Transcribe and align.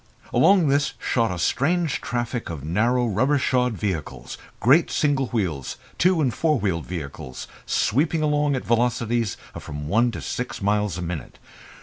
Along 0.33 0.67
this 0.67 0.95
shot 0.97 1.29
a 1.31 1.37
strange 1.37 2.01
traffic 2.01 2.49
of 2.49 2.63
narrow 2.63 3.05
rubber 3.05 3.37
shod 3.37 3.73
vehicles, 3.73 4.35
great 4.59 4.89
single 4.89 5.27
wheels, 5.27 5.77
two 5.99 6.21
and 6.21 6.33
four 6.33 6.57
wheeled 6.57 6.87
vehicles, 6.87 7.47
sweeping 7.67 8.23
along 8.23 8.55
at 8.55 8.65
velocities 8.65 9.37
of 9.53 9.61
from 9.61 9.87
one 9.87 10.09
to 10.09 10.19
six 10.19 10.59
miles 10.59 10.97
a 10.97 11.03
minute. 11.03 11.37